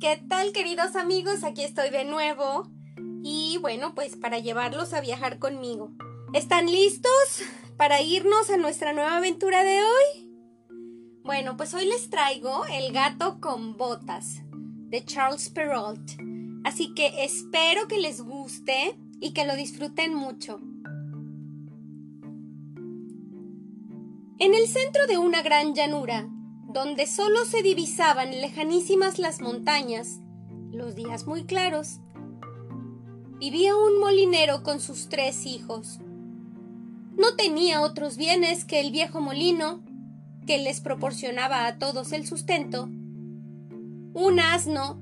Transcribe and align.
¿Qué 0.00 0.18
tal 0.30 0.52
queridos 0.52 0.96
amigos? 0.96 1.44
Aquí 1.44 1.62
estoy 1.62 1.90
de 1.90 2.06
nuevo 2.06 2.70
y 3.22 3.58
bueno, 3.60 3.94
pues 3.94 4.16
para 4.16 4.38
llevarlos 4.38 4.94
a 4.94 5.02
viajar 5.02 5.38
conmigo. 5.38 5.90
¿Están 6.32 6.72
listos 6.72 7.42
para 7.76 8.00
irnos 8.00 8.48
a 8.48 8.56
nuestra 8.56 8.94
nueva 8.94 9.18
aventura 9.18 9.62
de 9.62 9.78
hoy? 9.82 11.20
Bueno, 11.22 11.58
pues 11.58 11.74
hoy 11.74 11.84
les 11.84 12.08
traigo 12.08 12.64
El 12.64 12.94
gato 12.94 13.40
con 13.42 13.76
botas 13.76 14.40
de 14.88 15.04
Charles 15.04 15.50
Perrault. 15.50 16.12
Así 16.64 16.94
que 16.94 17.22
espero 17.22 17.86
que 17.86 17.98
les 17.98 18.22
guste 18.22 18.98
y 19.20 19.34
que 19.34 19.44
lo 19.44 19.54
disfruten 19.54 20.14
mucho. 20.14 20.62
En 24.38 24.54
el 24.54 24.66
centro 24.66 25.06
de 25.06 25.18
una 25.18 25.42
gran 25.42 25.74
llanura, 25.74 26.26
donde 26.72 27.08
solo 27.08 27.44
se 27.46 27.62
divisaban 27.62 28.30
lejanísimas 28.30 29.18
las 29.18 29.40
montañas, 29.40 30.20
los 30.70 30.94
días 30.94 31.26
muy 31.26 31.44
claros, 31.44 31.98
vivía 33.40 33.74
un 33.74 33.98
molinero 33.98 34.62
con 34.62 34.78
sus 34.78 35.08
tres 35.08 35.46
hijos. 35.46 35.98
No 37.16 37.34
tenía 37.34 37.80
otros 37.80 38.16
bienes 38.16 38.64
que 38.64 38.78
el 38.78 38.92
viejo 38.92 39.20
molino, 39.20 39.82
que 40.46 40.58
les 40.58 40.80
proporcionaba 40.80 41.66
a 41.66 41.78
todos 41.78 42.12
el 42.12 42.24
sustento, 42.24 42.84
un 42.84 44.38
asno, 44.38 45.00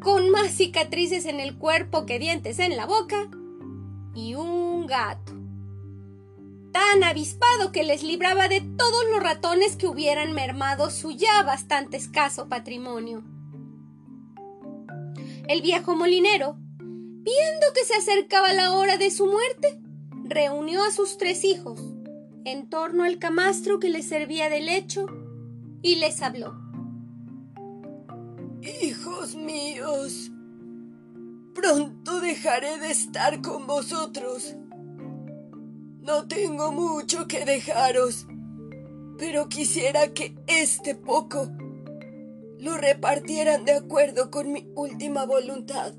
con 0.00 0.30
más 0.30 0.52
cicatrices 0.52 1.26
en 1.26 1.40
el 1.40 1.58
cuerpo 1.58 2.06
que 2.06 2.20
dientes 2.20 2.60
en 2.60 2.76
la 2.76 2.86
boca, 2.86 3.28
y 4.14 4.34
un 4.34 4.86
gato 4.86 5.39
tan 6.72 7.02
avispado 7.04 7.72
que 7.72 7.84
les 7.84 8.02
libraba 8.02 8.48
de 8.48 8.60
todos 8.60 9.04
los 9.12 9.22
ratones 9.22 9.76
que 9.76 9.86
hubieran 9.86 10.32
mermado 10.32 10.90
su 10.90 11.10
ya 11.12 11.42
bastante 11.42 11.96
escaso 11.96 12.48
patrimonio. 12.48 13.24
El 15.48 15.62
viejo 15.62 15.96
molinero, 15.96 16.56
viendo 16.78 17.66
que 17.74 17.84
se 17.84 17.94
acercaba 17.94 18.52
la 18.52 18.72
hora 18.72 18.96
de 18.98 19.10
su 19.10 19.26
muerte, 19.26 19.80
reunió 20.24 20.84
a 20.84 20.92
sus 20.92 21.18
tres 21.18 21.44
hijos 21.44 21.80
en 22.44 22.68
torno 22.70 23.04
al 23.04 23.18
camastro 23.18 23.80
que 23.80 23.90
les 23.90 24.06
servía 24.06 24.48
de 24.48 24.60
lecho 24.60 25.06
y 25.82 25.96
les 25.96 26.22
habló. 26.22 26.54
Hijos 28.82 29.34
míos, 29.34 30.30
pronto 31.54 32.20
dejaré 32.20 32.78
de 32.78 32.90
estar 32.90 33.40
con 33.42 33.66
vosotros 33.66 34.54
no 36.02 36.26
tengo 36.26 36.72
mucho 36.72 37.26
que 37.28 37.44
dejaros, 37.44 38.26
pero 39.18 39.48
quisiera 39.48 40.12
que 40.14 40.34
este 40.46 40.94
poco 40.94 41.48
lo 42.58 42.76
repartieran 42.76 43.64
de 43.64 43.72
acuerdo 43.72 44.30
con 44.30 44.52
mi 44.52 44.70
última 44.74 45.26
voluntad. 45.26 45.94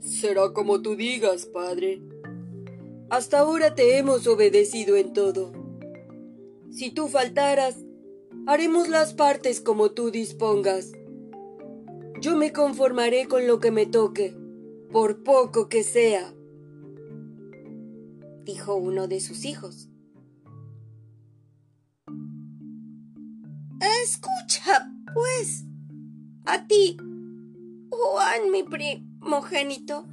Será 0.00 0.52
como 0.52 0.82
tú 0.82 0.96
digas, 0.96 1.46
padre. 1.46 2.02
Hasta 3.08 3.38
ahora 3.38 3.74
te 3.74 3.98
hemos 3.98 4.26
obedecido 4.26 4.96
en 4.96 5.12
todo. 5.12 5.52
Si 6.70 6.90
tú 6.90 7.08
faltaras, 7.08 7.76
haremos 8.46 8.88
las 8.88 9.14
partes 9.14 9.60
como 9.60 9.92
tú 9.92 10.10
dispongas. 10.10 10.92
Yo 12.20 12.36
me 12.36 12.52
conformaré 12.52 13.26
con 13.26 13.46
lo 13.46 13.60
que 13.60 13.70
me 13.70 13.86
toque, 13.86 14.36
por 14.90 15.22
poco 15.22 15.68
que 15.68 15.84
sea 15.84 16.34
dijo 18.44 18.74
uno 18.74 19.08
de 19.08 19.20
sus 19.20 19.44
hijos. 19.44 19.88
Escucha, 24.02 24.92
pues, 25.12 25.64
a 26.44 26.66
ti, 26.66 26.96
Juan, 27.90 28.50
mi 28.50 28.62
primogénito, 28.62 30.06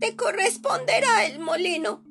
te 0.00 0.16
corresponderá 0.16 1.26
el 1.26 1.38
molino. 1.40 2.02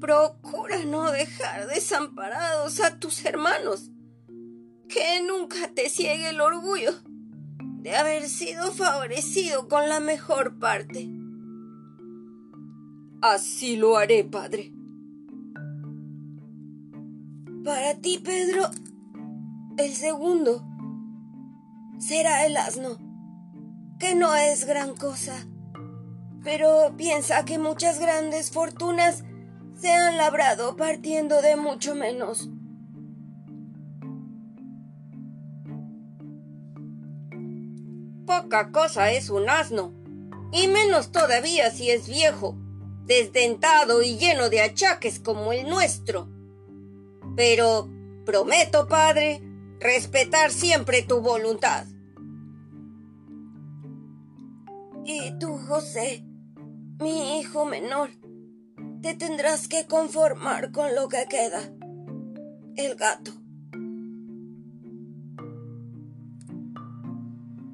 Procura 0.00 0.84
no 0.84 1.10
dejar 1.10 1.66
desamparados 1.68 2.80
a 2.80 2.98
tus 2.98 3.24
hermanos, 3.24 3.90
que 4.88 5.22
nunca 5.22 5.68
te 5.74 5.88
ciegue 5.88 6.30
el 6.30 6.40
orgullo 6.40 6.92
de 7.82 7.96
haber 7.96 8.28
sido 8.28 8.72
favorecido 8.72 9.68
con 9.68 9.88
la 9.88 10.00
mejor 10.00 10.58
parte. 10.58 11.19
Así 13.22 13.76
lo 13.76 13.98
haré, 13.98 14.24
padre. 14.24 14.72
Para 17.62 17.94
ti, 18.00 18.18
Pedro, 18.24 18.70
el 19.76 19.92
segundo 19.92 20.64
será 21.98 22.46
el 22.46 22.56
asno, 22.56 22.96
que 23.98 24.14
no 24.14 24.34
es 24.34 24.64
gran 24.64 24.96
cosa, 24.96 25.34
pero 26.42 26.96
piensa 26.96 27.44
que 27.44 27.58
muchas 27.58 28.00
grandes 28.00 28.50
fortunas 28.52 29.22
se 29.74 29.92
han 29.92 30.16
labrado 30.16 30.76
partiendo 30.76 31.42
de 31.42 31.56
mucho 31.56 31.94
menos. 31.94 32.48
Poca 38.24 38.72
cosa 38.72 39.12
es 39.12 39.28
un 39.28 39.50
asno, 39.50 39.92
y 40.54 40.68
menos 40.68 41.12
todavía 41.12 41.70
si 41.70 41.90
es 41.90 42.08
viejo 42.08 42.56
desdentado 43.10 44.02
y 44.02 44.16
lleno 44.18 44.50
de 44.50 44.60
achaques 44.60 45.18
como 45.18 45.52
el 45.52 45.68
nuestro. 45.68 46.28
Pero 47.34 47.88
prometo, 48.24 48.86
padre, 48.86 49.42
respetar 49.80 50.52
siempre 50.52 51.02
tu 51.02 51.20
voluntad. 51.20 51.86
Y 55.04 55.36
tú, 55.40 55.58
José, 55.66 56.24
mi 57.00 57.40
hijo 57.40 57.64
menor, 57.64 58.10
te 59.02 59.16
tendrás 59.16 59.66
que 59.66 59.88
conformar 59.88 60.70
con 60.70 60.94
lo 60.94 61.08
que 61.08 61.26
queda. 61.28 61.68
El 62.76 62.94
gato. 62.94 63.32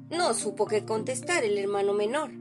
No 0.09 0.33
supo 0.33 0.65
qué 0.65 0.83
contestar 0.83 1.43
el 1.43 1.59
hermano 1.59 1.93
menor. 1.93 2.31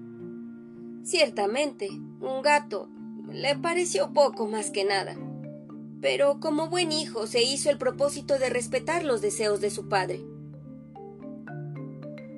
Ciertamente, 1.05 1.91
un 2.21 2.43
gato 2.43 2.88
le 3.31 3.56
pareció 3.56 4.12
poco 4.12 4.47
más 4.47 4.71
que 4.71 4.84
nada, 4.84 5.16
pero 6.00 6.41
como 6.41 6.69
buen 6.69 6.93
hijo 6.93 7.27
se 7.27 7.43
hizo 7.43 7.71
el 7.71 7.78
propósito 7.78 8.38
de 8.38 8.49
respetar 8.49 9.04
los 9.04 9.21
deseos 9.21 9.60
de 9.60 9.71
su 9.71 9.88
padre. 9.88 10.25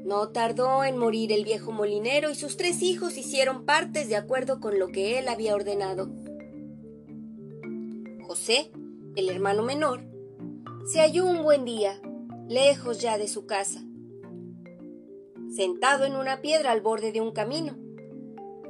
No 0.04 0.28
tardó 0.30 0.84
en 0.84 0.96
morir 0.96 1.32
el 1.32 1.44
viejo 1.44 1.70
molinero 1.70 2.30
y 2.30 2.34
sus 2.34 2.56
tres 2.56 2.82
hijos 2.82 3.18
hicieron 3.18 3.66
partes 3.66 4.08
de 4.08 4.16
acuerdo 4.16 4.58
con 4.58 4.78
lo 4.78 4.88
que 4.88 5.18
él 5.18 5.28
había 5.28 5.54
ordenado. 5.54 6.10
José, 8.26 8.70
el 9.16 9.28
hermano 9.28 9.62
menor, 9.62 10.04
se 10.86 11.00
halló 11.00 11.26
un 11.26 11.42
buen 11.42 11.64
día, 11.64 12.00
lejos 12.48 13.00
ya 13.00 13.18
de 13.18 13.28
su 13.28 13.44
casa, 13.46 13.82
sentado 15.54 16.04
en 16.04 16.16
una 16.16 16.40
piedra 16.40 16.72
al 16.72 16.80
borde 16.80 17.12
de 17.12 17.20
un 17.20 17.32
camino 17.32 17.87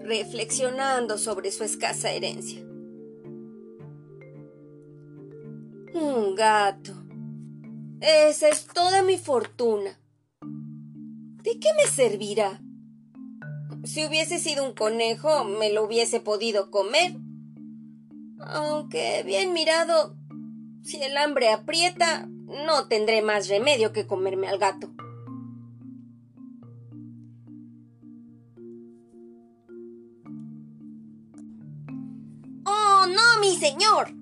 reflexionando 0.09 1.19
sobre 1.19 1.53
su 1.53 1.65
escasa 1.65 2.11
herencia. 2.11 2.61
Un 5.95 6.35
gato. 6.35 6.93
Esa 8.01 8.49
es 8.49 8.67
toda 8.67 9.03
mi 9.03 9.19
fortuna. 9.19 10.01
¿De 10.41 11.59
qué 11.61 11.69
me 11.77 11.85
servirá? 11.85 12.61
Si 13.85 14.05
hubiese 14.05 14.39
sido 14.39 14.65
un 14.65 14.73
conejo, 14.73 15.45
me 15.45 15.73
lo 15.73 15.85
hubiese 15.85 16.21
podido 16.21 16.71
comer. 16.71 17.17
Aunque, 18.41 19.23
bien 19.25 19.53
mirado, 19.53 20.17
si 20.83 21.03
el 21.03 21.17
hambre 21.17 21.51
aprieta, 21.51 22.27
no 22.29 22.89
tendré 22.89 23.23
más 23.23 23.49
remedio 23.49 23.93
que 23.93 24.07
comerme 24.07 24.49
al 24.49 24.59
gato. 24.59 24.91
Señor, 33.59 34.15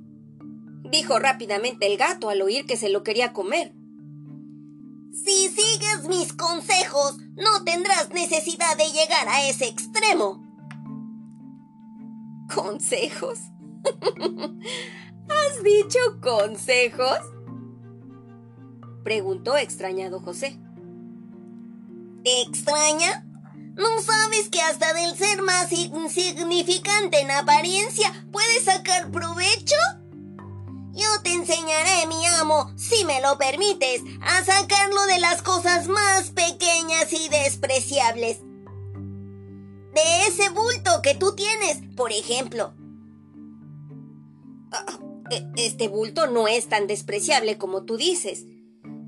dijo 0.91 1.19
rápidamente 1.19 1.87
el 1.87 1.97
gato 1.97 2.29
al 2.29 2.43
oír 2.43 2.67
que 2.67 2.77
se 2.77 2.89
lo 2.89 3.03
quería 3.03 3.33
comer. 3.33 3.75
Si 5.13 5.49
sigues 5.49 6.05
mis 6.09 6.33
consejos, 6.33 7.17
no 7.37 7.65
tendrás 7.65 8.11
necesidad 8.11 8.77
de 8.77 8.91
llegar 8.91 9.29
a 9.29 9.49
ese 9.49 9.67
extremo. 9.67 10.45
¿Consejos? 12.55 13.41
¿Has 15.29 15.63
dicho 15.63 15.99
consejos? 16.21 17.19
preguntó 19.03 19.57
extrañado 19.57 20.21
José. 20.21 20.59
¿Te 22.25 22.43
extraña? 22.43 23.26
¿No 23.77 24.01
sabes 24.01 24.49
que 24.49 24.63
hasta 24.63 24.95
del 24.95 25.17
ser 25.17 25.43
más 25.43 25.71
insignificante 25.71 27.21
en 27.21 27.31
apariencia 27.31 28.27
puedes 28.33 28.65
sacar 28.65 29.11
provecho? 29.11 29.77
Yo 30.95 31.07
te 31.23 31.31
enseñaré, 31.35 32.07
mi 32.09 32.25
amo, 32.41 32.73
si 32.77 33.05
me 33.05 33.21
lo 33.21 33.37
permites, 33.37 34.01
a 34.23 34.43
sacarlo 34.43 35.05
de 35.07 35.21
las 35.21 35.43
cosas 35.43 35.89
más 35.89 36.31
pequeñas 36.31 37.13
y 37.13 37.29
despreciables. 37.29 38.39
De 39.95 40.27
ese 40.27 40.49
bulto 40.49 41.03
que 41.03 41.15
tú 41.15 41.35
tienes, 41.35 41.83
por 41.97 42.13
ejemplo. 42.13 42.73
Ah, 44.73 44.99
e, 45.31 45.47
este 45.57 45.89
bulto 45.89 46.29
no 46.29 46.49
es 46.49 46.67
tan 46.71 46.87
despreciable 46.87 47.59
como 47.59 47.85
tú 47.85 47.99
dices. 47.99 48.47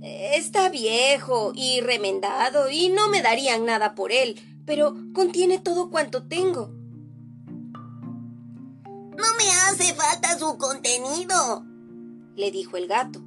Está 0.03 0.69
viejo 0.69 1.53
y 1.55 1.81
remendado 1.81 2.69
y 2.71 2.91
no 2.91 3.09
me 3.09 3.23
darían 3.23 3.65
nada 3.65 3.95
por 3.95 4.13
él, 4.13 4.41
pero 4.69 4.95
contiene 5.15 5.59
todo 5.59 5.91
cuanto 5.91 6.29
tengo. 6.29 6.71
No 8.85 9.25
me 9.39 9.51
hace 9.67 9.95
falta 9.95 10.39
su 10.39 10.59
contenido, 10.59 11.65
le 12.37 12.51
dijo 12.51 12.77
el 12.77 12.87
gato. 12.87 13.23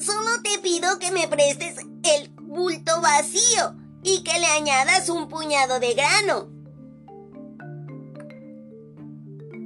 Solo 0.00 0.30
te 0.42 0.58
pido 0.62 0.98
que 0.98 1.12
me 1.12 1.28
prestes 1.28 1.76
el 2.02 2.30
bulto 2.30 2.98
vacío 3.02 3.76
y 4.02 4.24
que 4.24 4.40
le 4.40 4.46
añadas 4.46 5.10
un 5.10 5.28
puñado 5.28 5.78
de 5.80 5.92
grano. 5.92 6.48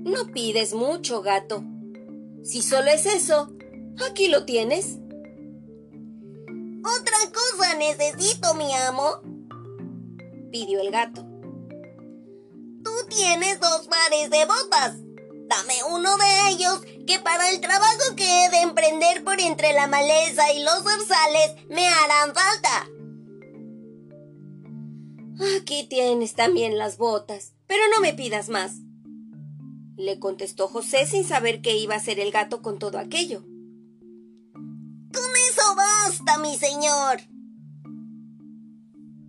No 0.05 0.33
pides 0.33 0.75
mucho, 0.75 1.23
gato. 1.23 1.63
Si 2.43 2.61
solo 2.61 2.91
es 2.91 3.07
eso, 3.07 3.53
aquí 4.05 4.27
lo 4.27 4.45
tienes. 4.47 4.99
Otra 6.99 7.19
cosa 7.33 7.77
necesito, 7.77 8.55
mi 8.55 8.75
amo, 8.75 9.32
pidió 10.53 10.81
el 10.81 10.93
gato. 10.93 11.27
Tú 12.85 12.91
tienes 13.09 13.59
dos 13.59 13.89
pares 13.89 14.31
de 14.31 14.45
botas. 14.45 14.99
Dame 15.49 15.75
uno 15.91 16.17
de 16.17 16.51
ellos, 16.51 16.81
que 17.07 17.19
para 17.19 17.51
el 17.51 17.61
trabajo 17.61 18.15
que 18.17 18.45
he 18.45 18.51
de 18.51 18.61
emprender 18.61 19.25
por 19.25 19.41
entre 19.41 19.73
la 19.73 19.87
maleza 19.87 20.53
y 20.53 20.63
los 20.63 20.83
zarzales 20.85 21.57
me 21.69 21.89
harán 21.89 22.35
falta. 22.35 22.89
Aquí 25.61 25.85
tienes 25.89 26.35
también 26.35 26.79
las 26.79 26.99
botas, 26.99 27.55
pero 27.67 27.83
no 27.95 28.01
me 28.01 28.15
pidas 28.15 28.49
más. 28.49 28.77
Le 29.97 30.19
contestó 30.19 30.69
José 30.69 31.07
sin 31.07 31.25
saber 31.25 31.61
qué 31.61 31.77
iba 31.77 31.95
a 31.95 31.99
hacer 31.99 32.21
el 32.21 32.31
gato 32.31 32.63
con 32.63 32.79
todo 32.79 32.99
aquello. 32.99 33.43
Con 34.53 35.31
eso 35.51 35.77
basta, 35.77 36.39
mi 36.39 36.57
señor. 36.57 37.21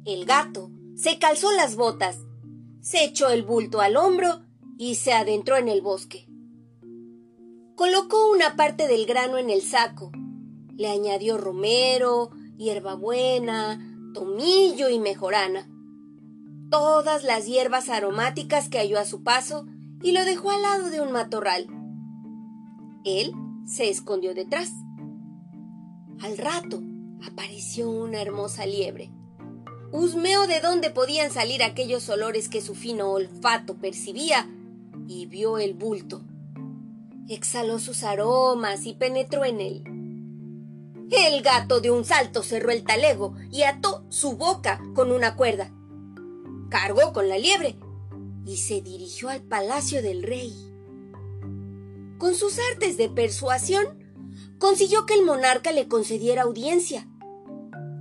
El 0.06 0.26
gato 0.26 0.72
se 0.96 1.20
calzó 1.20 1.52
las 1.52 1.76
botas, 1.76 2.20
se 2.82 3.04
echó 3.04 3.30
el 3.30 3.44
bulto 3.44 3.82
al 3.82 3.98
hombro 3.98 4.42
y 4.78 4.96
se 4.96 5.14
adentró 5.14 5.58
en 5.58 5.70
el 5.70 5.82
bosque. 5.82 6.28
Colocó 7.76 8.32
una 8.32 8.56
parte 8.56 8.88
del 8.88 9.06
grano 9.06 9.38
en 9.38 9.50
el 9.50 9.62
saco, 9.62 10.12
le 10.76 10.90
añadió 10.90 11.38
romero, 11.38 12.32
hierbabuena, 12.58 13.80
tomillo 14.14 14.90
y 14.90 15.00
mejorana, 15.00 15.70
todas 16.70 17.24
las 17.24 17.46
hierbas 17.46 17.90
aromáticas 17.90 18.70
que 18.70 18.78
halló 18.78 19.00
a 19.00 19.06
su 19.06 19.24
paso 19.24 19.66
y 20.02 20.12
lo 20.12 20.24
dejó 20.26 20.52
al 20.52 20.62
lado 20.62 20.90
de 20.90 21.02
un 21.02 21.12
matorral. 21.12 21.68
Él 23.06 23.34
se 23.66 23.90
escondió 23.90 24.34
detrás. 24.34 24.72
Al 26.22 26.38
rato 26.38 26.82
apareció 27.26 27.90
una 27.90 28.22
hermosa 28.22 28.66
liebre. 28.66 29.12
Husmeó 29.96 30.48
de 30.48 30.60
dónde 30.60 30.90
podían 30.90 31.30
salir 31.30 31.62
aquellos 31.62 32.10
olores 32.10 32.50
que 32.50 32.62
su 32.62 32.74
fino 32.74 33.12
olfato 33.12 33.76
percibía 33.76 34.50
y 35.08 35.28
vio 35.28 35.60
el 35.60 35.76
bulto. 35.76 36.24
Exhaló 37.30 37.78
sus 37.78 38.02
aromas 38.02 38.88
y 38.88 38.96
penetró 38.96 39.46
en 39.46 39.62
él. 39.62 39.84
El 41.12 41.44
gato 41.44 41.80
de 41.80 41.92
un 41.92 42.06
salto 42.06 42.42
cerró 42.42 42.72
el 42.72 42.84
talego 42.84 43.36
y 43.52 43.62
ató 43.62 44.04
su 44.10 44.36
boca 44.36 44.82
con 44.96 45.12
una 45.12 45.36
cuerda. 45.36 45.72
Cargó 46.72 47.14
con 47.14 47.30
la 47.30 47.38
liebre 47.38 47.78
y 48.48 48.58
se 48.58 48.82
dirigió 48.82 49.30
al 49.30 49.44
palacio 49.44 50.02
del 50.02 50.24
rey. 50.24 50.56
Con 52.18 52.34
sus 52.34 52.58
artes 52.72 52.98
de 52.98 53.10
persuasión, 53.10 53.86
consiguió 54.58 55.06
que 55.06 55.14
el 55.14 55.24
monarca 55.24 55.72
le 55.72 55.88
concediera 55.88 56.42
audiencia 56.42 57.08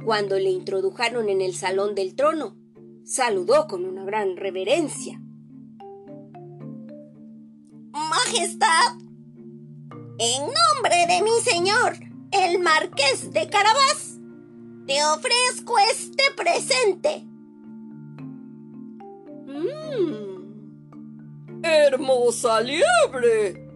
cuando 0.04 0.38
le 0.38 0.50
introdujeron 0.50 1.28
en 1.28 1.40
el 1.40 1.54
salón 1.54 1.94
del 1.94 2.14
trono, 2.14 2.56
saludó 3.04 3.66
con 3.66 3.84
una 3.84 4.04
gran 4.04 4.37
reverencia. 4.37 5.20
Majestad, 7.93 8.96
en 10.19 10.40
nombre 10.43 11.06
de 11.08 11.22
mi 11.22 11.40
señor, 11.43 11.96
el 12.31 12.58
marqués 12.60 13.32
de 13.32 13.49
Carabás, 13.49 14.19
te 14.87 15.04
ofrezco 15.04 15.75
este 15.90 16.25
presente. 16.37 17.26
¡Mmm! 19.46 20.43
¡Hermosa 21.62 22.60
liebre! 22.60 23.69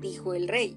dijo 0.00 0.34
el 0.34 0.48
rey. 0.48 0.76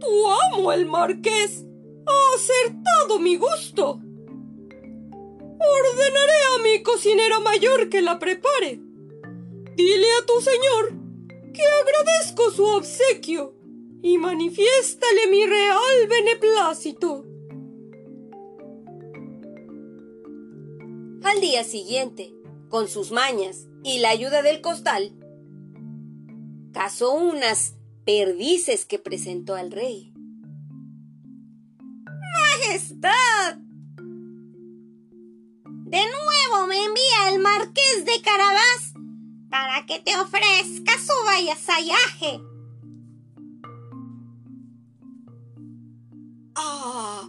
Tu 0.00 0.06
amo, 0.52 0.72
el 0.72 0.86
marqués, 0.86 1.64
ha 2.06 2.34
acertado 2.34 3.18
mi 3.20 3.36
gusto. 3.36 4.00
Ordenaré 5.58 6.38
a 6.54 6.62
mi 6.62 6.82
cocinero 6.82 7.40
mayor 7.40 7.88
que 7.88 8.02
la 8.02 8.18
prepare. 8.18 8.80
Dile 9.76 10.06
a 10.20 10.26
tu 10.26 10.40
señor 10.40 10.92
que 11.52 11.62
agradezco 11.62 12.50
su 12.50 12.64
obsequio 12.64 13.54
y 14.02 14.18
manifiéstale 14.18 15.28
mi 15.30 15.46
real 15.46 16.08
beneplácito. 16.08 17.24
Al 21.22 21.40
día 21.40 21.62
siguiente, 21.62 22.34
con 22.68 22.88
sus 22.88 23.12
mañas 23.12 23.68
y 23.84 24.00
la 24.00 24.10
ayuda 24.10 24.42
del 24.42 24.60
costal, 24.60 25.12
cazó 26.72 27.14
unas 27.14 27.76
perdices 28.04 28.84
que 28.84 28.98
presentó 28.98 29.54
al 29.54 29.70
rey. 29.70 30.11
Majestad. 32.52 33.56
De 35.56 35.98
nuevo 35.98 36.66
me 36.68 36.84
envía 36.84 37.30
el 37.32 37.40
marqués 37.40 38.04
de 38.04 38.20
Carabás 38.22 38.92
para 39.50 39.84
que 39.86 39.98
te 40.00 40.14
ofrezca 40.18 40.92
su 40.98 41.14
vasallaje. 41.24 42.42
¡Ah! 46.54 47.28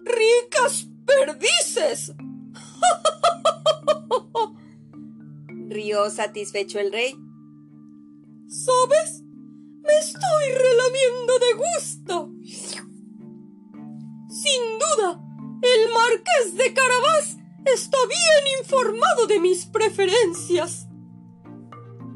¡Ricas 0.00 0.88
perdices! 1.04 2.12
Rió 5.68 6.10
satisfecho 6.10 6.78
el 6.78 6.92
rey. 6.92 7.16
¿Sabes? 8.48 9.24
De 19.26 19.40
mis 19.40 19.66
preferencias. 19.66 20.86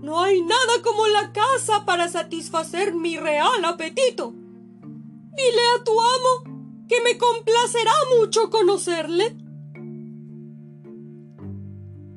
No 0.01 0.21
hay 0.21 0.43
nada 0.43 0.83
como 0.83 1.07
la 1.07 1.33
casa 1.33 1.85
para 1.85 2.09
satisfacer 2.09 2.95
mi 2.95 3.17
real 3.17 3.65
apetito. 3.65 4.33
Dile 4.33 5.63
a 5.77 5.85
tu 5.85 5.93
amo 5.93 6.87
que 6.89 7.01
me 7.03 7.17
complacerá 7.19 7.93
mucho 8.19 8.51
conocerle. 8.51 9.37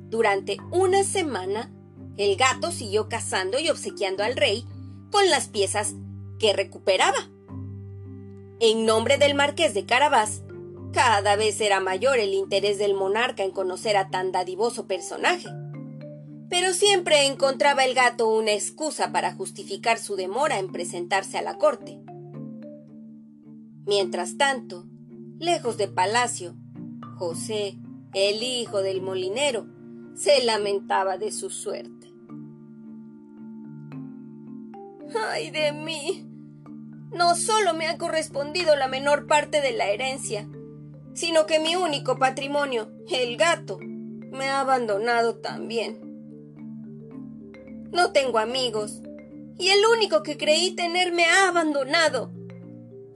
Durante 0.10 0.58
una 0.72 1.04
semana, 1.04 1.72
el 2.18 2.36
gato 2.38 2.72
siguió 2.72 3.10
cazando 3.10 3.60
y 3.60 3.70
obsequiando 3.70 4.24
al 4.24 4.36
rey 4.36 4.66
con 5.12 5.30
las 5.30 5.48
piezas 5.48 5.96
que 6.40 6.54
recuperaba. 6.54 7.30
En 8.60 8.86
nombre 8.86 9.18
del 9.18 9.36
marqués 9.36 9.74
de 9.74 9.86
Carabás, 9.86 10.45
cada 10.96 11.36
vez 11.36 11.60
era 11.60 11.82
mayor 11.82 12.20
el 12.20 12.34
interés 12.34 12.78
del 12.78 12.94
monarca 12.94 13.44
en 13.44 13.52
conocer 13.52 13.98
a 13.98 14.10
tan 14.10 14.32
dadivoso 14.32 14.88
personaje. 14.88 15.50
Pero 16.50 16.74
siempre 16.74 17.26
encontraba 17.26 17.84
el 17.84 17.94
gato 17.94 18.30
una 18.30 18.54
excusa 18.54 19.12
para 19.12 19.34
justificar 19.34 20.00
su 20.00 20.16
demora 20.16 20.58
en 20.58 20.72
presentarse 20.72 21.38
a 21.38 21.42
la 21.42 21.58
corte. 21.58 22.00
Mientras 23.86 24.38
tanto, 24.38 24.86
lejos 25.38 25.76
de 25.76 25.90
palacio, 25.90 26.56
José, 27.18 27.78
el 28.14 28.42
hijo 28.42 28.82
del 28.82 29.02
molinero, 29.02 29.68
se 30.16 30.46
lamentaba 30.46 31.18
de 31.18 31.34
su 31.34 31.50
suerte. 31.50 32.08
¡Ay 35.30 35.52
de 35.52 35.74
mí! 35.74 36.26
No 37.12 37.36
solo 37.36 37.74
me 37.74 37.88
ha 37.88 37.98
correspondido 37.98 38.78
la 38.78 38.88
menor 38.88 39.28
parte 39.28 39.60
de 39.60 39.74
la 39.74 39.88
herencia, 39.88 40.48
sino 41.16 41.46
que 41.48 41.60
mi 41.60 41.76
único 41.76 42.18
patrimonio, 42.18 42.92
el 43.10 43.38
gato, 43.38 43.80
me 43.80 44.50
ha 44.50 44.60
abandonado 44.60 45.38
también. 45.38 46.02
No 47.92 48.12
tengo 48.12 48.38
amigos, 48.38 49.02
y 49.58 49.70
el 49.70 49.80
único 49.98 50.22
que 50.22 50.38
creí 50.38 50.76
tener 50.76 51.14
me 51.14 51.26
ha 51.26 51.48
abandonado. 51.48 52.32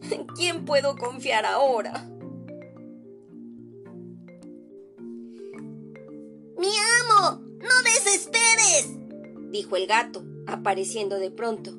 ¿En 0.10 0.26
quién 0.36 0.66
puedo 0.66 0.96
confiar 0.96 1.46
ahora? 1.46 2.10
Mi 6.58 6.68
amo, 7.02 7.42
no 7.42 7.84
desesperes, 7.84 8.90
dijo 9.52 9.76
el 9.76 9.88
gato, 9.88 10.24
apareciendo 10.48 11.20
de 11.20 11.32
pronto. 11.32 11.78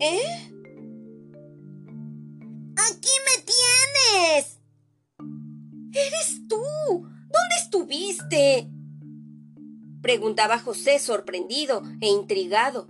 ¿Eh? 0.00 0.53
Estuviste? 8.14 8.70
preguntaba 10.02 10.58
José 10.58 10.98
sorprendido 10.98 11.82
e 12.00 12.08
intrigado. 12.08 12.88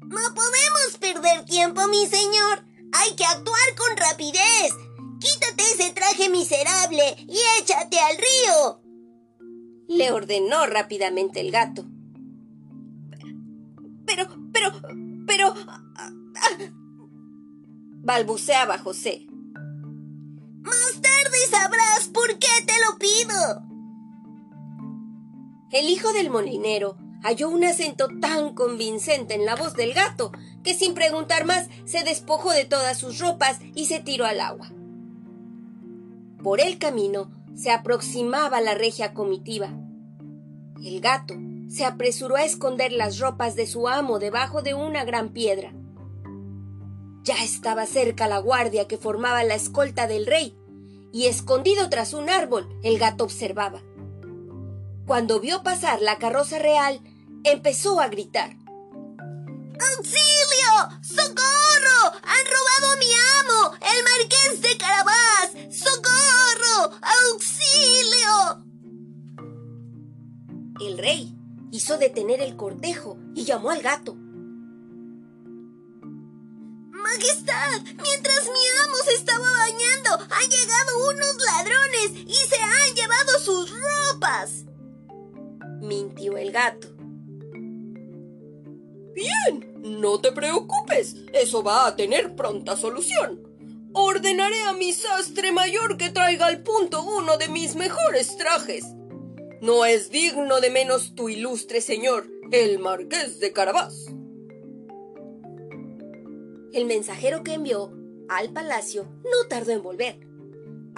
No 0.00 0.34
podemos 0.34 0.98
perder 0.98 1.44
tiempo, 1.44 1.86
mi 1.88 2.06
señor. 2.06 2.64
Hay 2.92 3.14
que 3.14 3.24
actuar 3.24 3.74
con 3.76 3.96
rapidez. 3.96 4.72
Quítate 5.20 5.62
ese 5.62 5.92
traje 5.92 6.28
miserable 6.30 7.16
y 7.28 7.38
échate 7.60 7.98
al 8.00 8.16
río. 8.16 8.82
Le 9.88 10.10
ordenó 10.10 10.66
rápidamente 10.66 11.40
el 11.40 11.50
gato. 11.52 11.84
Pero, 14.06 14.26
pero, 14.52 14.72
pero... 15.26 15.54
balbuceaba 18.02 18.78
José. 18.78 19.26
Más 20.62 21.00
tarde 21.00 21.38
sabrás 21.50 22.08
por 22.12 22.27
pido. 22.98 23.62
El 25.70 25.88
hijo 25.88 26.12
del 26.12 26.30
molinero 26.30 26.96
halló 27.22 27.48
un 27.48 27.64
acento 27.64 28.08
tan 28.20 28.54
convincente 28.54 29.34
en 29.34 29.44
la 29.44 29.56
voz 29.56 29.74
del 29.74 29.92
gato 29.92 30.32
que 30.62 30.74
sin 30.74 30.94
preguntar 30.94 31.44
más 31.44 31.68
se 31.84 32.04
despojó 32.04 32.52
de 32.52 32.64
todas 32.64 32.98
sus 32.98 33.18
ropas 33.18 33.58
y 33.74 33.86
se 33.86 34.00
tiró 34.00 34.24
al 34.24 34.40
agua. 34.40 34.70
Por 36.42 36.60
el 36.60 36.78
camino 36.78 37.30
se 37.54 37.70
aproximaba 37.70 38.60
la 38.60 38.74
regia 38.74 39.12
comitiva. 39.12 39.70
El 40.82 41.00
gato 41.00 41.34
se 41.68 41.84
apresuró 41.84 42.36
a 42.36 42.44
esconder 42.44 42.92
las 42.92 43.18
ropas 43.18 43.56
de 43.56 43.66
su 43.66 43.88
amo 43.88 44.18
debajo 44.18 44.62
de 44.62 44.74
una 44.74 45.04
gran 45.04 45.30
piedra. 45.32 45.72
Ya 47.24 47.42
estaba 47.42 47.84
cerca 47.84 48.26
la 48.28 48.38
guardia 48.38 48.88
que 48.88 48.96
formaba 48.96 49.44
la 49.44 49.54
escolta 49.54 50.06
del 50.06 50.24
rey, 50.24 50.57
y 51.12 51.26
escondido 51.26 51.88
tras 51.88 52.12
un 52.12 52.30
árbol 52.30 52.68
el 52.82 52.98
gato 52.98 53.24
observaba. 53.24 53.82
Cuando 55.06 55.40
vio 55.40 55.62
pasar 55.62 56.02
la 56.02 56.18
carroza 56.18 56.58
real, 56.58 57.00
empezó 57.44 58.00
a 58.00 58.08
gritar. 58.08 58.56
¡Auxilio! 59.96 61.00
¡Socorro! 61.02 62.12
¡Han 62.22 62.44
robado 62.44 62.92
a 62.92 62.96
mi 62.98 63.12
amo! 63.40 63.76
¡El 63.80 64.04
marqués 64.04 64.60
de 64.60 64.76
Carabás! 64.76 65.52
¡Socorro! 65.70 66.98
¡Auxilio! 67.30 68.64
El 70.80 70.98
rey 70.98 71.34
hizo 71.70 71.96
detener 71.96 72.40
el 72.42 72.56
cortejo 72.56 73.16
y 73.34 73.44
llamó 73.44 73.70
al 73.70 73.82
gato. 73.82 74.14
Majestad, 76.90 77.80
mientras 78.02 78.44
mi 78.44 78.66
amo 78.84 78.96
se 79.04 79.14
estaba 79.14 79.50
bañando, 79.50 79.88
unos 80.18 80.57
ladrones 82.08 82.28
y 82.28 82.34
se 82.34 82.56
han 82.56 82.94
llevado 82.94 83.38
sus 83.40 83.70
ropas 83.70 84.64
mintió 85.80 86.36
el 86.36 86.52
gato. 86.52 86.88
Bien, 89.14 89.98
no 90.00 90.20
te 90.20 90.32
preocupes, 90.32 91.16
eso 91.32 91.62
va 91.62 91.86
a 91.86 91.96
tener 91.96 92.36
pronta 92.36 92.76
solución. 92.76 93.42
Ordenaré 93.92 94.62
a 94.64 94.74
mi 94.74 94.92
sastre 94.92 95.50
mayor 95.50 95.96
que 95.96 96.10
traiga 96.10 96.46
al 96.46 96.62
punto 96.62 97.02
uno 97.02 97.36
de 97.36 97.48
mis 97.48 97.74
mejores 97.74 98.36
trajes. 98.36 98.84
No 99.60 99.84
es 99.84 100.10
digno 100.10 100.60
de 100.60 100.70
menos 100.70 101.14
tu 101.14 101.28
ilustre 101.28 101.80
señor, 101.80 102.28
el 102.52 102.78
marqués 102.78 103.40
de 103.40 103.52
Carabás. 103.52 104.06
El 106.72 106.84
mensajero 106.84 107.42
que 107.42 107.54
envió 107.54 107.92
al 108.28 108.52
palacio 108.52 109.04
no 109.24 109.48
tardó 109.48 109.72
en 109.72 109.82
volver. 109.82 110.27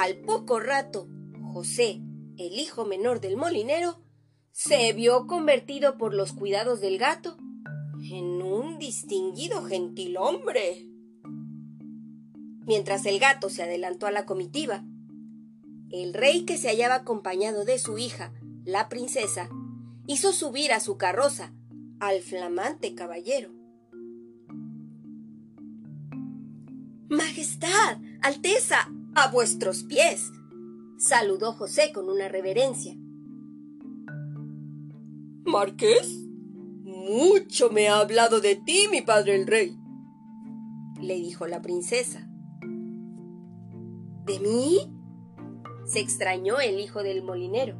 Al 0.00 0.16
poco 0.16 0.60
rato, 0.60 1.08
José, 1.52 2.00
el 2.38 2.58
hijo 2.58 2.86
menor 2.86 3.20
del 3.20 3.36
molinero, 3.36 4.00
se 4.50 4.94
vio 4.94 5.26
convertido 5.26 5.98
por 5.98 6.14
los 6.14 6.32
cuidados 6.32 6.80
del 6.80 6.96
gato 6.96 7.36
en 8.10 8.40
un 8.40 8.78
distinguido 8.78 9.62
gentilhombre. 9.62 10.88
Mientras 12.64 13.04
el 13.04 13.18
gato 13.18 13.50
se 13.50 13.62
adelantó 13.62 14.06
a 14.06 14.10
la 14.10 14.24
comitiva, 14.24 14.86
el 15.90 16.14
rey 16.14 16.46
que 16.46 16.56
se 16.56 16.68
hallaba 16.68 16.94
acompañado 16.94 17.66
de 17.66 17.78
su 17.78 17.98
hija, 17.98 18.32
la 18.64 18.88
princesa, 18.88 19.50
hizo 20.06 20.32
subir 20.32 20.72
a 20.72 20.80
su 20.80 20.96
carroza 20.96 21.52
al 21.98 22.22
flamante 22.22 22.94
caballero. 22.94 23.52
Majestad, 27.10 27.98
Alteza, 28.22 28.90
a 29.14 29.28
vuestros 29.30 29.84
pies, 29.84 30.30
saludó 30.98 31.52
José 31.52 31.92
con 31.92 32.08
una 32.08 32.28
reverencia. 32.28 32.94
Marqués, 35.44 36.08
mucho 36.84 37.70
me 37.70 37.88
ha 37.88 37.98
hablado 37.98 38.40
de 38.40 38.56
ti, 38.56 38.86
mi 38.90 39.02
padre 39.02 39.36
el 39.36 39.46
rey, 39.46 39.76
le 41.00 41.14
dijo 41.14 41.46
la 41.46 41.62
princesa. 41.62 42.26
¿De 44.26 44.38
mí? 44.38 44.96
se 45.90 45.98
extrañó 45.98 46.60
el 46.60 46.78
hijo 46.78 47.02
del 47.02 47.22
molinero. 47.22 47.76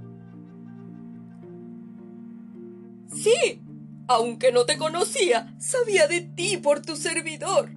Sí, 3.15 3.63
aunque 4.09 4.51
no 4.51 4.67
te 4.67 4.77
conocía, 4.77 5.55
sabía 5.61 6.09
de 6.09 6.21
ti 6.23 6.57
por 6.57 6.83
tu 6.83 6.97
servidor. 6.97 7.71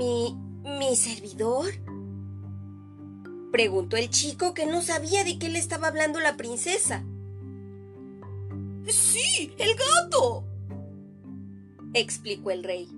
¿Mi. 0.00 0.34
mi 0.64 0.96
servidor? 0.96 1.66
preguntó 3.52 3.98
el 3.98 4.08
chico 4.08 4.54
que 4.54 4.64
no 4.64 4.80
sabía 4.80 5.24
de 5.24 5.38
qué 5.38 5.50
le 5.50 5.58
estaba 5.58 5.88
hablando 5.88 6.20
la 6.20 6.38
princesa. 6.38 7.04
Sí, 8.88 9.54
el 9.58 9.76
gato, 9.76 10.46
explicó 11.92 12.50
el 12.50 12.64
rey. 12.64 12.88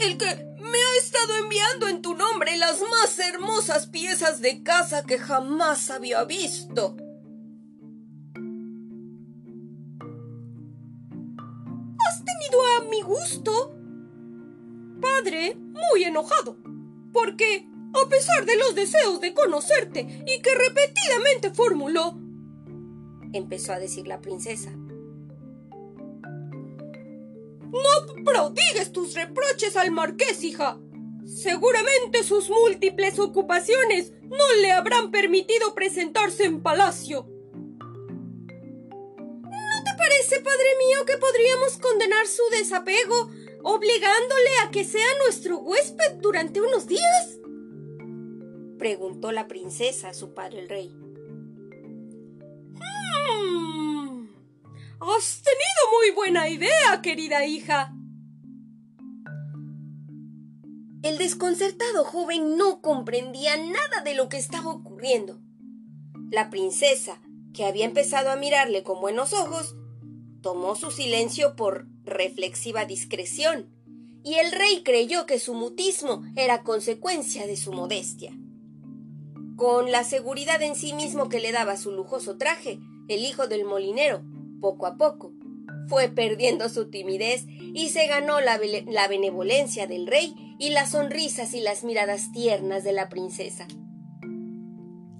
El 0.00 0.18
que 0.18 0.26
me 0.58 0.78
ha 0.78 0.98
estado 0.98 1.34
enviando 1.44 1.88
en 1.88 2.02
tu 2.02 2.14
nombre 2.14 2.58
las 2.58 2.82
más 2.82 3.18
hermosas 3.20 3.86
piezas 3.86 4.42
de 4.42 4.62
casa 4.62 5.06
que 5.06 5.16
jamás 5.16 5.90
había 5.90 6.24
visto. 6.24 6.98
Has 12.06 12.22
tenido 12.22 12.60
a 12.76 12.84
mi 12.90 13.00
gusto, 13.00 13.79
muy 15.22 16.04
enojado, 16.04 16.56
porque 17.12 17.66
a 17.92 18.08
pesar 18.08 18.46
de 18.46 18.56
los 18.56 18.74
deseos 18.74 19.20
de 19.20 19.34
conocerte 19.34 20.00
y 20.00 20.40
que 20.40 20.54
repetidamente 20.54 21.50
formuló, 21.50 22.18
empezó 23.32 23.72
a 23.72 23.78
decir 23.78 24.06
la 24.06 24.20
princesa. 24.20 24.70
No 27.72 28.24
prodigues 28.24 28.92
tus 28.92 29.14
reproches 29.14 29.76
al 29.76 29.90
marqués, 29.90 30.42
hija. 30.42 30.78
Seguramente 31.26 32.24
sus 32.24 32.48
múltiples 32.50 33.18
ocupaciones 33.18 34.12
no 34.22 34.54
le 34.62 34.72
habrán 34.72 35.10
permitido 35.10 35.74
presentarse 35.74 36.44
en 36.44 36.62
palacio. 36.62 37.28
¿No 39.42 39.84
te 39.84 39.90
parece, 39.96 40.40
padre 40.40 40.76
mío, 40.78 41.04
que 41.06 41.18
podríamos 41.18 41.76
condenar 41.78 42.26
su 42.26 42.42
desapego 42.50 43.30
obligándole 43.62 44.50
a 44.64 44.70
que 44.70 44.84
sea 44.84 45.06
nuestro 45.24 45.58
huésped 45.58 46.14
durante 46.20 46.60
unos 46.60 46.86
días? 46.86 47.38
preguntó 48.78 49.30
la 49.30 49.46
princesa 49.46 50.08
a 50.08 50.14
su 50.14 50.32
padre 50.32 50.60
el 50.60 50.68
rey. 50.68 50.88
Hmm, 52.72 54.26
has 55.00 55.42
tenido 55.42 55.98
muy 55.98 56.10
buena 56.14 56.48
idea, 56.48 57.02
querida 57.02 57.44
hija. 57.44 57.94
El 61.02 61.18
desconcertado 61.18 62.04
joven 62.04 62.56
no 62.56 62.80
comprendía 62.82 63.56
nada 63.56 64.02
de 64.04 64.14
lo 64.14 64.28
que 64.28 64.36
estaba 64.38 64.70
ocurriendo. 64.70 65.40
La 66.30 66.50
princesa, 66.50 67.20
que 67.54 67.64
había 67.64 67.84
empezado 67.84 68.30
a 68.30 68.36
mirarle 68.36 68.82
con 68.82 69.00
buenos 69.00 69.32
ojos, 69.32 69.76
tomó 70.40 70.76
su 70.76 70.90
silencio 70.90 71.56
por 71.56 71.86
reflexiva 72.04 72.84
discreción, 72.84 73.70
y 74.22 74.34
el 74.34 74.52
rey 74.52 74.82
creyó 74.84 75.26
que 75.26 75.38
su 75.38 75.54
mutismo 75.54 76.22
era 76.36 76.62
consecuencia 76.62 77.46
de 77.46 77.56
su 77.56 77.72
modestia. 77.72 78.32
Con 79.56 79.90
la 79.90 80.04
seguridad 80.04 80.62
en 80.62 80.74
sí 80.74 80.92
mismo 80.92 81.28
que 81.28 81.40
le 81.40 81.52
daba 81.52 81.76
su 81.76 81.92
lujoso 81.92 82.36
traje, 82.36 82.78
el 83.08 83.24
hijo 83.24 83.46
del 83.46 83.64
molinero, 83.64 84.22
poco 84.60 84.86
a 84.86 84.96
poco, 84.96 85.32
fue 85.88 86.08
perdiendo 86.08 86.68
su 86.68 86.90
timidez 86.90 87.46
y 87.46 87.88
se 87.88 88.06
ganó 88.06 88.40
la, 88.40 88.60
la, 88.86 89.08
benevolencia 89.08 89.86
del 89.86 90.06
rey 90.06 90.34
y 90.58 90.70
las 90.70 90.92
sonrisas 90.92 91.52
y 91.54 91.60
las 91.60 91.84
miradas 91.84 92.30
tiernas 92.32 92.84
de 92.84 92.92
la 92.92 93.08
princesa. 93.08 93.66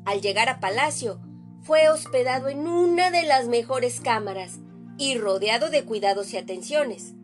Al 0.05 0.21
llegar 0.21 0.49
a 0.49 0.61
palacio, 0.61 1.21
fue 1.63 1.89
hospedado 1.89 2.49
en 2.49 2.67
una 2.67 3.11
de 3.11 3.23
las 3.23 3.49
mejores 3.49 4.01
cámaras 4.01 4.61
y 5.01 5.17
rodeado 5.17 5.71
de 5.71 5.85
cuidados 5.85 6.35
y 6.35 6.37
atenciones. 6.37 7.15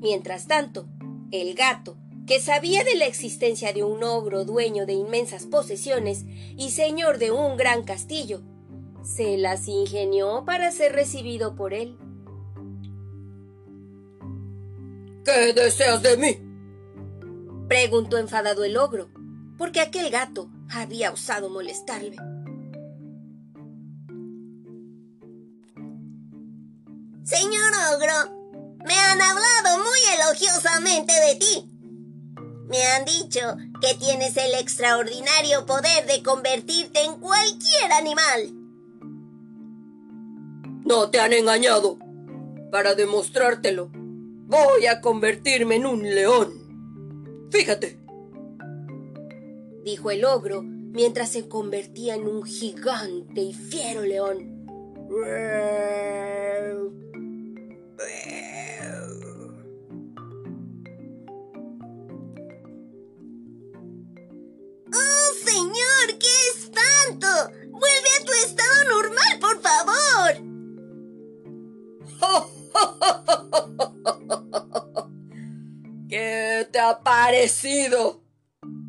Mientras 0.00 0.48
tanto, 0.48 0.88
el 1.30 1.54
gato, 1.54 1.96
que 2.26 2.40
sabía 2.40 2.82
de 2.82 2.96
la 2.96 3.06
existencia 3.06 3.72
de 3.72 3.84
un 3.84 4.02
ogro 4.02 4.44
dueño 4.44 4.86
de 4.86 4.94
inmensas 4.94 5.46
posesiones 5.46 6.24
y 6.56 6.70
señor 6.70 7.18
de 7.18 7.30
un 7.30 7.56
gran 7.56 7.84
castillo, 7.84 8.42
se 9.04 9.36
las 9.36 9.68
ingenió 9.68 10.42
para 10.44 10.72
ser 10.72 10.94
recibido 10.94 11.54
por 11.54 11.74
él. 11.74 11.96
¿Qué 15.24 15.52
deseas 15.52 16.02
de 16.02 16.16
mí? 16.16 16.38
preguntó 17.68 18.18
enfadado 18.18 18.64
el 18.64 18.76
ogro, 18.76 19.10
porque 19.56 19.80
aquel 19.80 20.10
gato 20.10 20.50
había 20.68 21.12
osado 21.12 21.50
molestarle. 21.50 22.16
Elogiosamente 30.26 31.12
de 31.12 31.34
ti. 31.36 31.70
Me 32.68 32.82
han 32.82 33.04
dicho 33.04 33.40
que 33.80 33.94
tienes 33.94 34.36
el 34.36 34.54
extraordinario 34.54 35.66
poder 35.66 36.06
de 36.06 36.22
convertirte 36.22 37.04
en 37.04 37.20
cualquier 37.20 37.92
animal. 37.92 38.52
No 40.84 41.10
te 41.10 41.20
han 41.20 41.32
engañado. 41.32 41.98
Para 42.72 42.94
demostrártelo, 42.94 43.90
voy 43.92 44.86
a 44.86 45.00
convertirme 45.00 45.76
en 45.76 45.86
un 45.86 46.02
león. 46.02 47.48
Fíjate. 47.50 47.98
Dijo 49.84 50.10
el 50.10 50.24
ogro 50.24 50.62
mientras 50.62 51.30
se 51.30 51.48
convertía 51.48 52.16
en 52.16 52.26
un 52.26 52.42
gigante 52.42 53.40
y 53.40 53.54
fiero 53.54 54.02
león. 54.02 54.56
Señor! 66.06 66.18
¡Qué 66.18 66.26
espanto! 66.54 67.26
¡Vuelve 67.70 68.08
a 68.20 68.24
tu 68.24 68.32
estado 68.32 68.84
normal, 68.84 69.38
por 69.40 69.60
favor! 69.62 70.32
¿Qué 76.08 76.68
te 76.72 76.78
ha 76.78 77.00
parecido? 77.00 78.22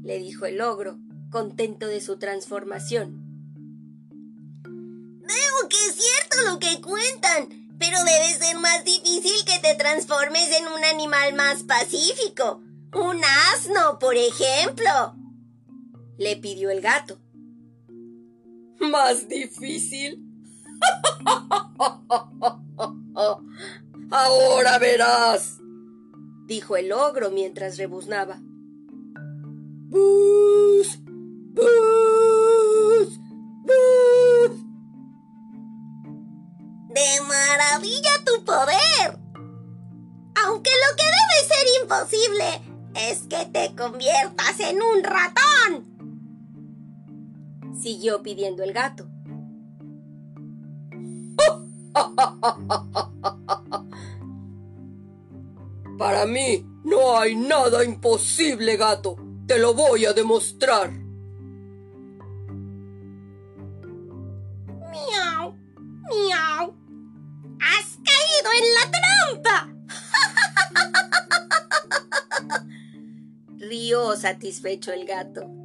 le 0.03 0.19
dijo 0.19 0.45
el 0.45 0.62
ogro, 0.62 0.97
contento 1.31 1.88
de 1.88 2.00
su 2.00 2.17
transformación. 2.17 3.25
Veo 4.63 5.69
que 5.69 5.75
es 5.75 5.95
cierto 5.95 6.50
lo 6.50 6.59
que 6.59 6.79
cuentan, 6.79 7.75
pero 7.77 8.01
debe 8.05 8.33
ser 8.39 8.57
más 8.57 8.86
difícil 8.86 9.43
que 9.45 9.59
te 9.59 9.75
transformes 9.75 10.50
en 10.53 10.65
un 10.67 10.86
animal 10.86 11.33
más 11.33 11.63
pacífico. 11.63 12.62
Un 12.93 13.21
asno, 13.53 14.00
por 14.00 14.15
ejemplo. 14.15 15.16
Le 16.17 16.38
pidió 16.38 16.71
el 16.71 16.81
gato. 16.81 17.19
¿Más 18.79 19.27
difícil? 19.27 20.23
Ahora 24.12 24.77
verás, 24.80 25.58
dijo 26.45 26.77
el 26.77 26.91
ogro 26.91 27.32
mientras 27.32 27.77
rebuznaba. 27.77 28.39
¡Bus! 29.89 30.99
¡Bus! 31.53 33.19
¡Bus! 33.63 34.51
¡De 36.89 37.21
maravilla 37.27 38.23
tu 38.25 38.43
poder! 38.45 39.19
Aunque 40.45 40.71
lo 40.71 40.95
que 40.95 41.03
debe 41.03 41.47
ser 41.47 41.65
imposible 41.82 42.62
es 42.95 43.23
que 43.23 43.45
te 43.45 43.75
conviertas 43.75 44.60
en 44.60 44.82
un 44.82 45.03
ratón. 45.03 45.87
Siguió 47.88 48.21
pidiendo 48.21 48.63
el 48.63 48.73
gato. 48.73 49.08
Para 55.97 56.26
mí 56.26 56.65
no 56.84 57.17
hay 57.17 57.38
nada 57.38 57.86
imposible, 57.86 58.76
gato. 58.76 59.15
Te 59.47 59.58
lo 59.58 59.73
voy 59.73 60.04
a 60.04 60.12
demostrar. 60.12 60.91
Miau, 64.91 65.56
miau. 66.10 66.76
Has 67.62 67.97
caído 68.04 68.52
en 68.58 68.65
la 68.76 68.91
trampa. 68.91 69.71
Rió 73.60 74.17
satisfecho 74.17 74.91
el 74.91 75.06
gato. 75.06 75.57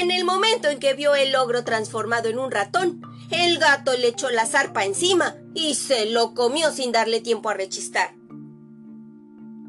En 0.00 0.10
el 0.10 0.24
momento 0.24 0.68
en 0.68 0.80
que 0.80 0.94
vio 0.94 1.14
el 1.14 1.36
ogro 1.36 1.62
transformado 1.62 2.28
en 2.28 2.38
un 2.38 2.50
ratón, 2.50 3.00
el 3.30 3.58
gato 3.58 3.96
le 3.96 4.08
echó 4.08 4.28
la 4.28 4.44
zarpa 4.44 4.84
encima 4.84 5.36
y 5.54 5.76
se 5.76 6.06
lo 6.06 6.34
comió 6.34 6.72
sin 6.72 6.90
darle 6.90 7.20
tiempo 7.20 7.48
a 7.48 7.54
rechistar. 7.54 8.12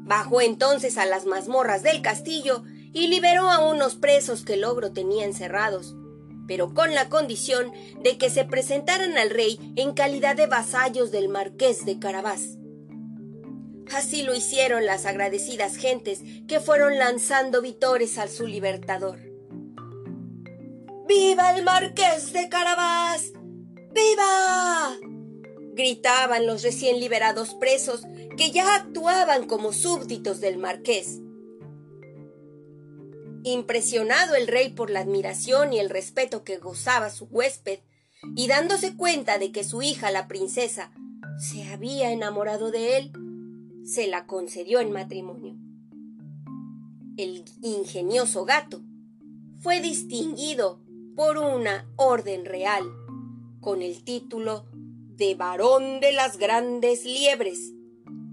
Bajó 0.08 0.40
entonces 0.40 0.98
a 0.98 1.06
las 1.06 1.26
mazmorras 1.26 1.84
del 1.84 2.02
castillo 2.02 2.64
y 2.92 3.06
liberó 3.06 3.50
a 3.50 3.64
unos 3.68 3.94
presos 3.94 4.42
que 4.42 4.54
el 4.54 4.64
ogro 4.64 4.92
tenía 4.92 5.24
encerrados, 5.24 5.94
pero 6.48 6.74
con 6.74 6.92
la 6.92 7.08
condición 7.08 7.70
de 8.02 8.18
que 8.18 8.28
se 8.28 8.44
presentaran 8.44 9.16
al 9.18 9.30
rey 9.30 9.60
en 9.76 9.94
calidad 9.94 10.34
de 10.34 10.48
vasallos 10.48 11.12
del 11.12 11.28
marqués 11.28 11.86
de 11.86 12.00
Carabás. 12.00 12.58
Así 13.94 14.24
lo 14.24 14.34
hicieron 14.34 14.86
las 14.86 15.06
agradecidas 15.06 15.76
gentes 15.76 16.20
que 16.48 16.58
fueron 16.58 16.98
lanzando 16.98 17.62
vitores 17.62 18.18
a 18.18 18.26
su 18.26 18.48
libertador. 18.48 19.35
¡Viva 21.06 21.56
el 21.56 21.64
marqués 21.64 22.32
de 22.32 22.48
Carabás! 22.48 23.32
¡Viva! 23.94 24.96
gritaban 25.76 26.46
los 26.46 26.62
recién 26.62 26.98
liberados 26.98 27.54
presos 27.54 28.02
que 28.36 28.50
ya 28.50 28.74
actuaban 28.74 29.46
como 29.46 29.72
súbditos 29.72 30.40
del 30.40 30.58
marqués. 30.58 31.20
Impresionado 33.44 34.34
el 34.34 34.48
rey 34.48 34.70
por 34.70 34.90
la 34.90 35.00
admiración 35.00 35.72
y 35.72 35.78
el 35.78 35.90
respeto 35.90 36.42
que 36.42 36.56
gozaba 36.56 37.10
su 37.10 37.26
huésped, 37.26 37.80
y 38.34 38.48
dándose 38.48 38.96
cuenta 38.96 39.38
de 39.38 39.52
que 39.52 39.62
su 39.62 39.82
hija, 39.82 40.10
la 40.10 40.26
princesa, 40.26 40.90
se 41.38 41.64
había 41.64 42.10
enamorado 42.10 42.70
de 42.70 42.96
él, 42.96 43.12
se 43.84 44.08
la 44.08 44.26
concedió 44.26 44.80
en 44.80 44.90
matrimonio. 44.90 45.54
El 47.16 47.44
ingenioso 47.62 48.44
gato 48.44 48.80
fue 49.60 49.80
distinguido 49.80 50.80
por 51.16 51.38
una 51.38 51.90
orden 51.96 52.44
real 52.44 52.84
con 53.60 53.82
el 53.82 54.04
título 54.04 54.66
de 55.16 55.34
varón 55.34 56.00
de 56.00 56.12
las 56.12 56.36
grandes 56.36 57.04
liebres 57.04 57.72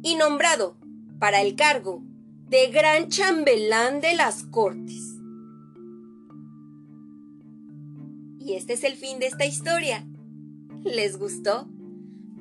y 0.03 0.15
nombrado 0.15 0.77
para 1.17 1.41
el 1.41 1.55
cargo 1.55 2.03
de 2.49 2.67
gran 2.67 3.09
chambelán 3.09 4.01
de 4.01 4.15
las 4.15 4.43
cortes. 4.43 5.15
Y 8.37 8.53
este 8.55 8.73
es 8.73 8.83
el 8.83 8.97
fin 8.97 9.19
de 9.19 9.27
esta 9.27 9.45
historia. 9.45 10.05
¿Les 10.83 11.17
gustó? 11.17 11.69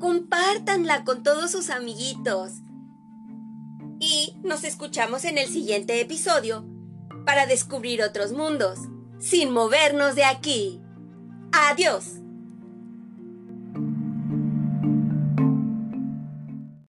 Compártanla 0.00 1.04
con 1.04 1.22
todos 1.22 1.52
sus 1.52 1.70
amiguitos. 1.70 2.54
Y 4.00 4.34
nos 4.42 4.64
escuchamos 4.64 5.24
en 5.24 5.38
el 5.38 5.46
siguiente 5.46 6.00
episodio 6.00 6.66
para 7.24 7.46
descubrir 7.46 8.02
otros 8.02 8.32
mundos, 8.32 8.80
sin 9.22 9.52
movernos 9.52 10.16
de 10.16 10.24
aquí. 10.24 10.80
Adiós. 11.52 12.21